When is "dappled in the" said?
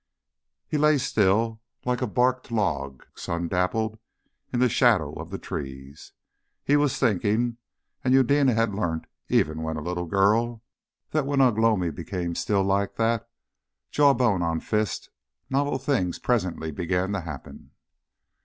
3.47-4.67